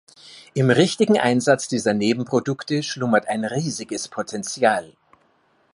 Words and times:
Im 0.55 0.71
richtigen 0.71 1.19
Einsatz 1.19 1.67
dieser 1.67 1.93
Nebenprodukte 1.93 2.81
schlummert 2.81 3.27
ein 3.27 3.45
riesiges 3.45 4.07
Potenzial. 4.07 4.93